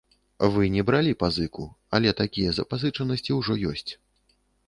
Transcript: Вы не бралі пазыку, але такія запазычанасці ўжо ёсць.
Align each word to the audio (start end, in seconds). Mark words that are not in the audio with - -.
Вы 0.53 0.69
не 0.75 0.83
бралі 0.87 1.11
пазыку, 1.23 1.65
але 1.97 2.15
такія 2.21 2.55
запазычанасці 2.59 3.37
ўжо 3.43 3.61
ёсць. 3.73 3.91